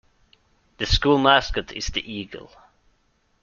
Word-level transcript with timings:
The 0.79 0.87
school 0.87 1.19
mascot 1.19 1.71
is 1.73 1.85
the 1.89 2.01
eagle. 2.11 2.51